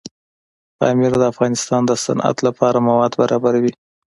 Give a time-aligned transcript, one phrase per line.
[0.77, 3.73] پامیر د افغانستان د صنعت لپاره مواد برابروي.